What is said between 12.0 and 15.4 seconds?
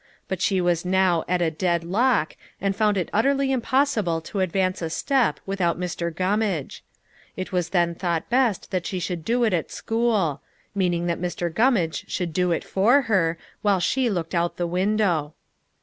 should do it for her, while she looked out the window.